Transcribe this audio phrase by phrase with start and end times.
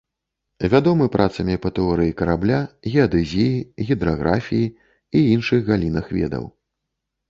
[0.73, 2.57] Вядомы працамі па тэорыі карабля,
[2.95, 3.55] геадэзіі,
[3.93, 4.67] гідраграфіі
[5.17, 6.55] і іншых галінах ведаў.